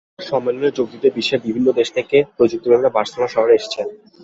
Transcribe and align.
সম্মেলনে 0.23 0.69
যোগ 0.77 0.87
দিতে 0.93 1.07
বিশ্বের 1.17 1.43
বিভিন্ন 1.45 1.67
দেশ 1.79 1.87
থেকে 1.97 2.17
প্রযুক্তিপ্রেমীরা 2.37 2.95
বার্সেলোনা 2.95 3.29
শহরে 3.33 3.53
এসেছেন। 3.55 3.87